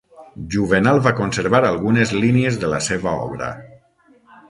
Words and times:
Juvenal 0.55 1.01
va 1.09 1.13
conservar 1.19 1.61
algunes 1.69 2.17
línies 2.25 2.61
de 2.65 2.73
la 2.75 2.83
seva 2.91 3.17
obra. 3.31 3.55